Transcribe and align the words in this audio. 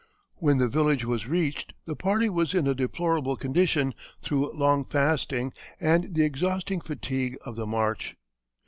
When 0.37 0.57
the 0.57 0.67
village 0.67 1.05
was 1.05 1.27
reached, 1.27 1.75
the 1.85 1.95
party 1.95 2.27
was 2.27 2.55
in 2.55 2.65
a 2.65 2.73
deplorable 2.73 3.35
condition 3.35 3.93
through 4.23 4.51
long 4.57 4.83
fasting 4.83 5.53
and 5.79 6.15
the 6.15 6.25
exhausting 6.25 6.81
fatigue 6.81 7.37
of 7.45 7.55
the 7.55 7.67
march. 7.67 8.15